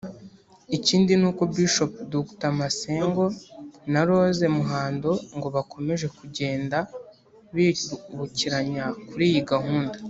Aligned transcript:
Ikindi 0.77 1.11
ni 1.19 1.25
uko 1.29 1.41
Bishop 1.53 1.91
Dr 2.13 2.51
Masengo 2.59 3.25
na 3.91 4.01
Rose 4.07 4.43
Muhando 4.57 5.11
ngo 5.35 5.47
bakomeje 5.55 6.07
kugenda 6.17 6.77
bibukiranya 7.55 8.85
kuri 9.07 9.25
iyi 9.31 9.41
gahunda 9.51 9.97